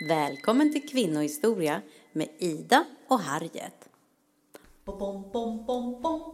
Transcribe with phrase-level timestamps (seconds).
[0.00, 1.80] Välkommen till Kvinnohistoria
[2.12, 3.74] med Ida och Harriet.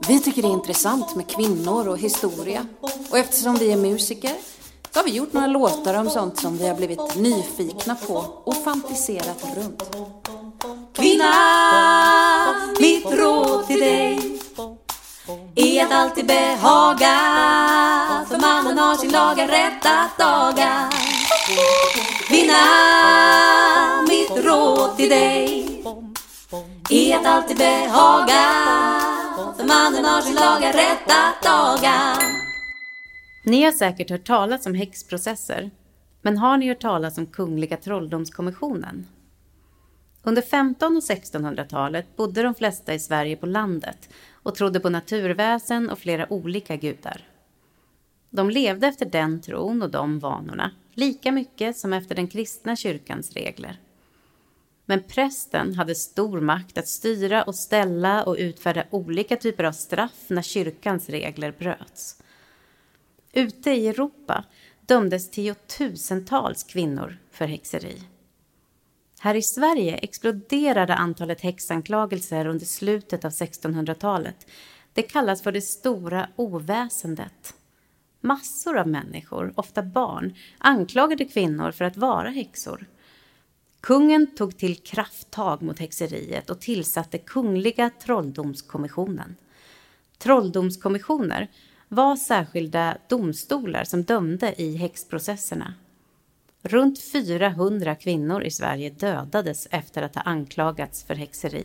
[0.09, 2.66] Vi tycker det är intressant med kvinnor och historia.
[3.11, 4.32] Och eftersom vi är musiker
[4.90, 8.14] så har vi gjort några låtar om sånt som vi har blivit nyfikna på
[8.45, 9.96] och fantiserat runt.
[10.93, 11.35] Kvinna,
[12.81, 14.41] mitt råd till dig
[15.55, 17.17] är att alltid behaga
[18.29, 20.91] för mannen har sin laga rätt att daga.
[22.29, 22.84] Kvinna,
[25.04, 25.82] till dig
[26.90, 28.44] i att alltid behaga
[29.57, 32.17] för mannen har sin laga rätt att daga.
[33.44, 35.70] Ni har säkert hört talas om häxprocesser,
[36.22, 39.06] men har ni hört talas om Kungliga trolldomskommissionen?
[40.22, 45.91] Under 1500 och 1600-talet bodde de flesta i Sverige på landet och trodde på naturväsen
[45.91, 47.28] och flera olika gudar.
[48.30, 53.33] De levde efter den tron och de vanorna, lika mycket som efter den kristna kyrkans
[53.33, 53.78] regler.
[54.86, 60.24] Men prästen hade stor makt att styra och ställa och utfärda olika typer av straff
[60.26, 62.22] när kyrkans regler bröts.
[63.32, 64.44] Ute i Europa
[64.86, 68.02] dömdes tiotusentals kvinnor för häxeri.
[69.20, 74.46] Här i Sverige exploderade antalet häxanklagelser under slutet av 1600-talet.
[74.92, 77.54] Det kallas för det stora oväsendet.
[78.20, 82.86] Massor av människor, ofta barn, anklagade kvinnor för att vara häxor.
[83.84, 89.36] Kungen tog till krafttag mot häxeriet och tillsatte Kungliga trolldomskommissionen.
[90.18, 91.50] Trolldomskommissioner
[91.88, 95.74] var särskilda domstolar som dömde i häxprocesserna.
[96.62, 101.64] Runt 400 kvinnor i Sverige dödades efter att ha anklagats för häxeri.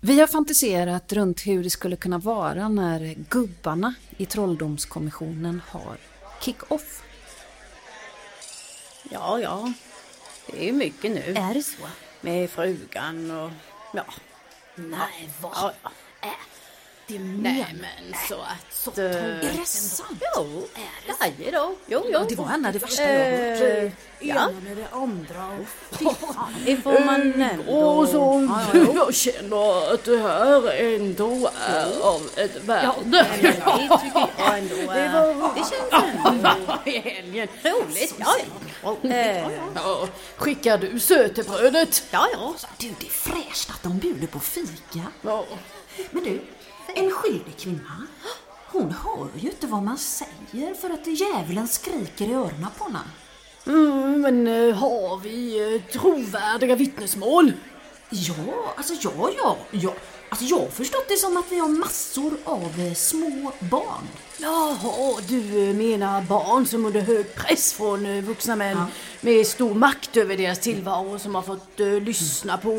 [0.00, 5.96] Vi har fantiserat runt hur det skulle kunna vara när gubbarna i trolldomskommissionen har
[6.40, 7.02] kick-off.
[9.10, 9.72] Ja, ja.
[10.52, 11.34] Det är ju mycket nu.
[11.36, 11.82] Är det så?
[12.20, 13.50] Med frugan och
[13.94, 14.04] ja.
[14.74, 15.52] Nej, vad?
[15.54, 15.72] ja,
[16.22, 16.30] ja.
[17.10, 18.72] Det Nej men så att...
[18.72, 20.22] Så Är det sant?
[20.36, 20.64] Jo,
[21.38, 21.74] det då.
[21.86, 22.10] Jo, jo.
[22.12, 23.62] Ja, det var av det värsta jag har hört.
[23.62, 25.58] Eh, ja, med det andra.
[26.64, 27.72] det får man ändå...
[27.72, 28.48] Och så
[28.94, 32.92] jag känner att det här ändå är av ett värde.
[33.04, 35.52] Det tycker jag ändå.
[35.54, 37.48] Det känns ändå I helgen.
[37.64, 38.14] roligt.
[38.18, 38.34] Ja,
[39.02, 39.08] ja.
[39.10, 42.04] Eh, Ja, skickar du sötebrödet?
[42.10, 42.54] Ja, ja.
[42.78, 45.00] Du, det är fräscht att de bjuder på fika.
[45.22, 45.44] Ja.
[46.10, 46.40] Men du,
[46.94, 48.06] en skyldig kvinna,
[48.72, 53.00] hon hör ju inte vad man säger för att djävulen skriker i öronen på henne.
[53.66, 57.52] Mm, men eh, har vi eh, trovärdiga vittnesmål?
[58.10, 59.92] Ja, alltså ja, ja, ja.
[60.30, 64.08] Alltså jag har förstått det som att vi har massor av eh, små barn.
[64.38, 68.84] Jaha, du eh, menar barn som under hög press från eh, vuxna män
[69.20, 72.70] med stor makt över deras tillvaro som har fått uh, lyssna på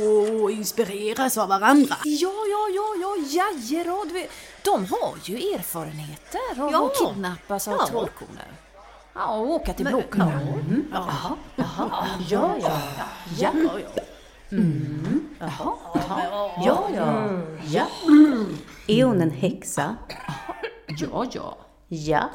[0.44, 1.96] och inspireras av varandra?
[2.06, 4.30] Ja, ja, ja, ja, jajerå, du vet,
[4.64, 6.86] De har ju erfarenheter av Ja.
[6.86, 7.88] att kidnappas av Ja.
[7.88, 8.48] trollkoner.
[9.14, 10.42] Ja, och åka till Blåkulla.
[10.94, 12.08] Jaha, jaha.
[12.30, 12.82] Ja, ja.
[13.40, 13.52] Ja, ja.
[13.54, 14.04] Ja, ja.
[14.50, 14.58] ja.
[18.88, 19.96] Är hon en häxa?
[20.88, 21.58] Ja, ja.
[21.88, 22.30] Ja.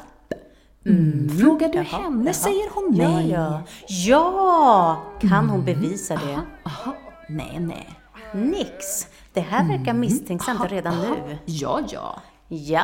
[1.39, 2.33] Frågar du Jaha, henne jaha.
[2.33, 3.29] säger hon Ja, nej.
[3.31, 3.61] ja.
[3.87, 5.03] Ja!
[5.21, 6.39] Kan hon bevisa det?
[6.63, 6.93] Aha,
[7.29, 7.89] nej, nej.
[8.33, 9.07] Nix.
[9.33, 11.37] Det här verkar misstänksamt redan nu.
[11.45, 12.21] Ja, ja.
[12.47, 12.81] Ja.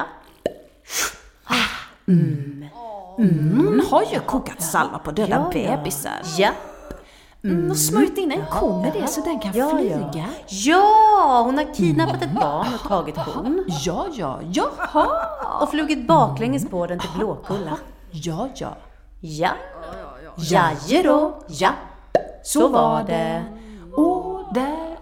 [2.05, 5.77] Hon har ju kokat salva på döda Ja, ja.
[5.77, 6.21] bebisar.
[6.37, 6.49] Ja.
[7.43, 7.71] Mm.
[7.71, 10.09] Och smörjt in en ko med det så den kan Ja, flyga.
[10.13, 10.25] ja.
[10.47, 13.65] Ja, hon har kidnappat ett barn och tagit kon.
[13.85, 15.07] Ja, ja, jaha.
[15.61, 17.77] Och flugit baklänges på den till Blåkulla.
[18.11, 18.75] Ja, ja.
[19.19, 19.49] Ja.
[20.37, 21.33] Jajero.
[21.47, 21.69] Ja.
[22.43, 23.43] Så var det.
[23.95, 24.97] Och där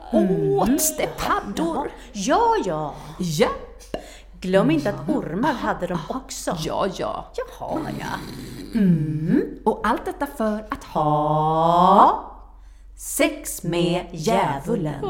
[0.60, 1.92] åts det paddor.
[2.14, 2.94] Ja, ja.
[3.20, 3.48] Ja,
[4.42, 6.56] Glöm inte att ormar hade de också.
[6.60, 7.26] ja, ja.
[7.36, 8.06] Jaha, ja.
[9.66, 12.28] Och allt detta för att ha...
[13.02, 15.06] Sex med djävulen.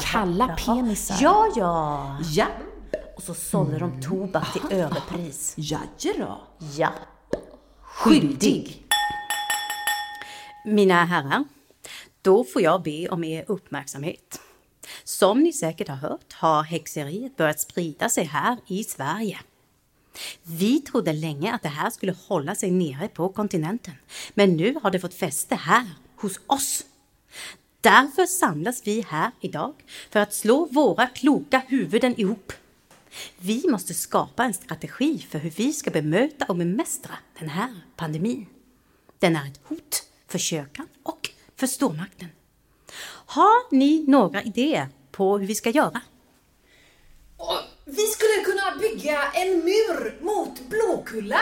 [0.00, 1.18] Kalla penisar.
[1.20, 2.16] Ja, ja.
[2.32, 2.46] Ja.
[3.16, 5.54] Och så sålde de tobak till överpris.
[5.56, 6.36] Jajera.
[6.76, 6.92] Ja.
[7.82, 8.86] Skyldig.
[10.66, 11.44] Mina herrar,
[12.22, 14.40] då får jag be om er uppmärksamhet.
[15.04, 19.38] Som ni säkert har hört har häxeriet börjat sprida sig här i Sverige.
[20.42, 23.94] Vi trodde länge att det här skulle hålla sig nere på kontinenten,
[24.34, 25.86] men nu har det fått fäste här
[26.16, 26.84] hos oss.
[27.80, 29.74] Därför samlas vi här idag
[30.10, 32.52] för att slå våra kloka huvuden ihop.
[33.38, 38.46] Vi måste skapa en strategi för hur vi ska bemöta och bemästra den här pandemin.
[39.18, 42.28] Den är ett hot för kyrkan och för stormakten.
[43.26, 46.00] Har ni några idéer på hur vi ska göra?
[49.06, 51.40] Bygga en mur mot Blåkulla.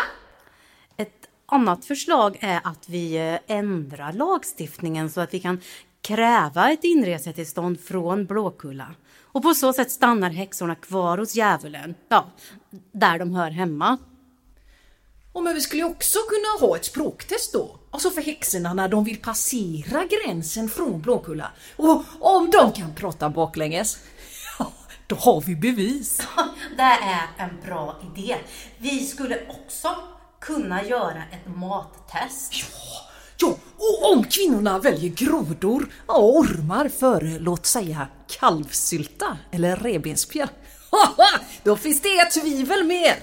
[0.96, 5.60] Ett annat förslag är att vi eh, ändrar lagstiftningen så att vi kan
[6.00, 8.94] kräva ett inresetillstånd från Blåkulla.
[9.22, 12.26] Och på så sätt stannar häxorna kvar hos djävulen, ja,
[12.92, 13.98] där de hör hemma.
[15.32, 17.78] Och men vi skulle också kunna ha ett språktest då.
[17.90, 21.50] Alltså för häxorna när de vill passera gränsen från Blåkulla.
[21.76, 23.98] Och om de kan prata baklänges,
[25.06, 26.28] då har vi bevis.
[26.76, 28.36] Det är en bra idé.
[28.78, 29.96] Vi skulle också
[30.40, 32.52] kunna göra ett mattest.
[33.40, 40.48] Ja, och om kvinnorna väljer grodor, ja, ormar före, låt säga, kalvsylta eller revbensspjäll,
[41.62, 43.14] då finns det ett tvivel mer.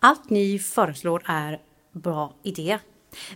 [0.00, 1.60] Allt ni föreslår är
[1.92, 2.78] bra idé.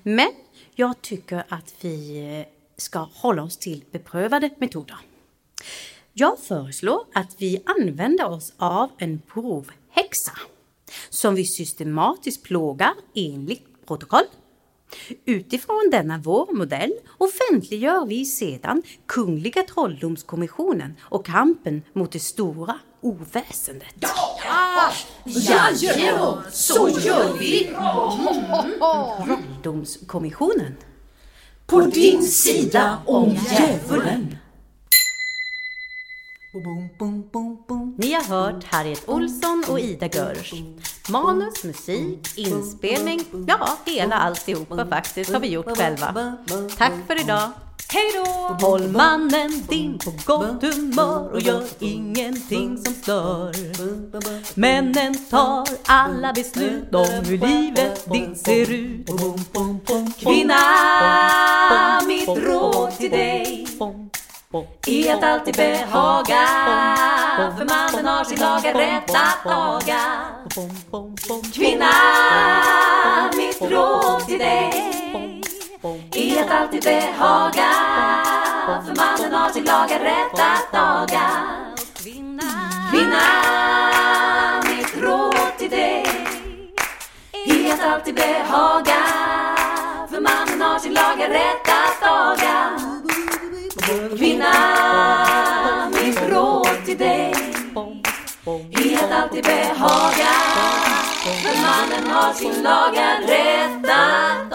[0.02, 0.28] Men
[0.74, 2.44] jag tycker att vi
[2.76, 4.96] ska hålla oss till beprövade metoder.
[6.16, 10.32] Jag föreslår att vi använder oss av en provhäxa
[11.10, 14.24] som vi systematiskt plågar enligt protokoll.
[15.24, 23.94] Utifrån denna vår modell offentliggör vi sedan Kungliga Trolldomskommissionen och kampen mot det stora oväsendet.
[25.24, 27.70] Jajamän, så gör vi!
[29.24, 30.76] Trolldomskommissionen.
[31.66, 34.36] På din sida om djävulen.
[37.96, 40.54] Ni har hört Harriet Olsson och Ida Görsch.
[41.08, 46.36] Manus, musik, inspelning, ja hela alltihopa faktiskt har vi gjort själva.
[46.78, 47.50] Tack för idag.
[47.88, 48.66] Hej då!
[48.66, 53.54] Håll mannen din på gott humör och gör ingenting som stör.
[54.60, 59.10] Männen tar alla beslut om hur livet ditt ser ut.
[60.18, 60.60] Kvinna,
[62.06, 63.66] mitt råd till dig
[64.86, 66.46] i att alltid behaga?
[67.36, 70.00] För mannen har sin laga rätt att aga
[71.54, 71.90] Kvinna,
[73.36, 74.92] mitt råd till dig.
[76.12, 77.70] I att alltid behaga?
[78.66, 81.30] För mannen har sin laga rätt att aga
[82.90, 83.22] Kvinna,
[84.68, 86.06] mitt råd till dig.
[87.46, 89.04] I att alltid behaga?
[90.10, 92.83] För mannen har sin laga rätt att aga
[94.44, 97.34] Kvinna, mitt råd till dig.
[98.72, 100.34] Är att alltid behaga
[101.24, 104.53] För mannen har sin laga rätt att